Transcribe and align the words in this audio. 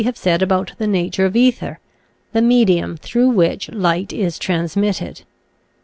i 0.01 0.03
have 0.03 0.17
said 0.17 0.41
about 0.41 0.73
the 0.79 0.87
nature 0.87 1.27
of 1.27 1.35
ether, 1.35 1.77
the 2.33 2.41
me 2.41 2.65
dium 2.65 2.97
through 2.97 3.29
which 3.29 3.69
light 3.71 4.11
is 4.11 4.39
transmitted. 4.39 5.21